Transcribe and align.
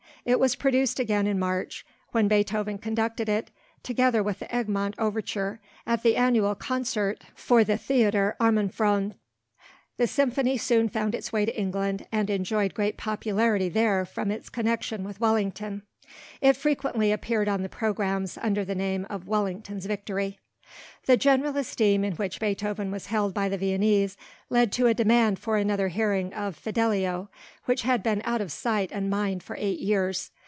It 0.23 0.39
was 0.39 0.55
produced 0.55 0.99
again 0.99 1.25
in 1.25 1.39
March, 1.39 1.83
when 2.11 2.27
Beethoven 2.27 2.77
conducted 2.77 3.27
it, 3.27 3.49
together 3.81 4.21
with 4.21 4.37
the 4.37 4.55
Egmont 4.55 4.93
Overture, 4.99 5.59
at 5.87 6.03
the 6.03 6.15
annual 6.15 6.53
concert 6.53 7.23
for 7.33 7.63
the 7.63 7.75
Theatre 7.75 8.35
Armenfonds. 8.39 9.15
The 9.97 10.05
symphony 10.05 10.59
soon 10.59 10.89
found 10.89 11.15
its 11.15 11.33
way 11.33 11.45
to 11.45 11.59
England 11.59 12.05
and 12.11 12.29
enjoyed 12.29 12.75
great 12.75 12.97
popularity 12.97 13.67
there 13.67 14.05
from 14.05 14.29
its 14.29 14.47
connection 14.49 15.03
with 15.03 15.19
Wellington. 15.19 15.81
It 16.39 16.55
frequently 16.55 17.11
appeared 17.11 17.49
on 17.49 17.63
the 17.63 17.67
programmes 17.67 18.37
under 18.39 18.63
the 18.63 18.75
name 18.75 19.07
of 19.09 19.27
Wellington's 19.27 19.87
Victory. 19.87 20.37
The 21.05 21.17
general 21.17 21.57
esteem 21.57 22.05
in 22.05 22.13
which 22.13 22.39
Beethoven 22.39 22.91
was 22.91 23.07
held 23.07 23.33
by 23.33 23.49
the 23.49 23.57
Viennese 23.57 24.15
led 24.49 24.71
to 24.73 24.87
a 24.87 24.93
demand 24.93 25.37
for 25.37 25.57
another 25.57 25.89
hearing 25.89 26.33
of 26.33 26.55
Fidelio, 26.55 27.29
which 27.65 27.81
had 27.81 28.01
been 28.01 28.21
out 28.23 28.39
of 28.39 28.53
sight 28.53 28.89
and 28.93 29.09
mind 29.09 29.43
for 29.43 29.57
eight 29.59 29.79
years. 29.79 30.31